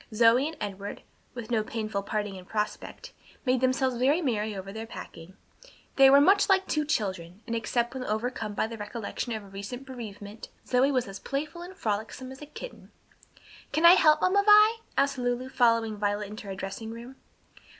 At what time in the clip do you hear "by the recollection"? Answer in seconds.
8.55-9.31